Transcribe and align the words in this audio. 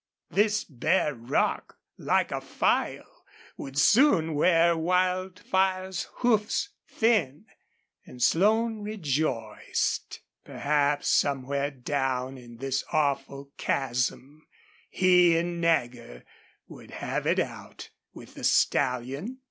This 0.31 0.63
bare 0.63 1.13
rock, 1.13 1.77
like 1.95 2.31
a 2.31 2.41
file, 2.41 3.23
would 3.55 3.77
soon 3.77 4.33
wear 4.33 4.75
Wildfire's 4.75 6.07
hoofs 6.23 6.69
thin. 6.87 7.45
And 8.07 8.19
Slone 8.19 8.81
rejoiced. 8.81 10.21
Perhaps 10.43 11.07
somewhere 11.07 11.69
down 11.69 12.39
in 12.39 12.57
this 12.57 12.83
awful 12.91 13.51
chasm 13.57 14.47
he 14.89 15.37
and 15.37 15.61
Nagger 15.61 16.23
would 16.67 16.89
have 16.89 17.27
it 17.27 17.37
out 17.37 17.91
with 18.11 18.33
the 18.33 18.43
stallion. 18.43 19.37